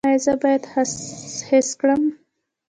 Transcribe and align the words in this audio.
ایا 0.07 0.19
زه 0.25 0.33
باید 0.43 0.63
حس 1.51 1.69
کړم؟ 1.79 2.01